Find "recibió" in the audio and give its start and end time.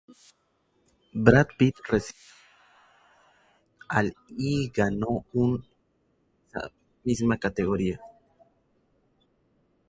1.87-2.17